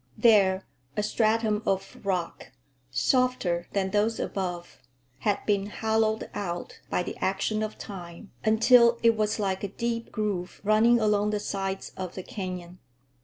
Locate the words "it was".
9.03-9.37